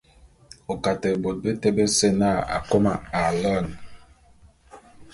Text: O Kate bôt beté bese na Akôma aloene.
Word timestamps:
O 0.71 0.73
Kate 0.83 1.09
bôt 1.21 1.37
beté 1.43 1.67
bese 1.77 2.07
na 2.19 2.29
Akôma 2.57 2.93
aloene. 3.21 3.73